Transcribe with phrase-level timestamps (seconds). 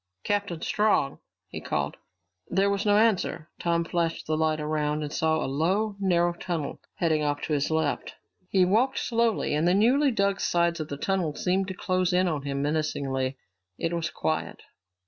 [0.23, 1.95] "Captain Strong?" he called.
[2.47, 3.49] There was no answer.
[3.59, 7.69] Tom flashed the light around and saw a low, narrow tunnel leading off to his
[7.69, 8.15] left.
[8.49, 12.27] He walked slowly, and the newly dug sides of the tunnel seemed to close in
[12.27, 13.37] on him menacingly.
[13.77, 14.63] It was quiet.